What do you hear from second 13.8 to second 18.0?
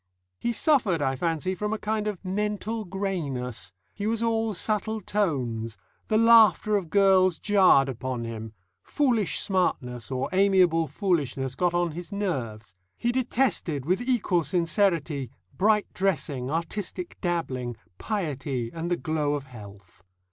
with equal sincerity, bright dressing, artistic dabbling,